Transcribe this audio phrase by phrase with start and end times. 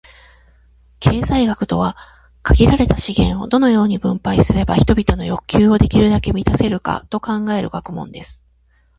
[0.99, 1.95] 経済学とは、
[2.41, 8.43] 「限られた資源を、どのように分配すれば人々の欲求をできるだけ満たせるか」を考える学問です。